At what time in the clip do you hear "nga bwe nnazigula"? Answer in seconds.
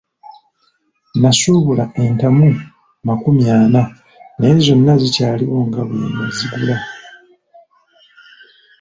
5.67-6.77